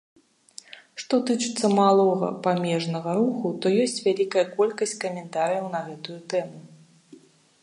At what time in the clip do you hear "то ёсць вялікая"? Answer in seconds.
3.61-4.45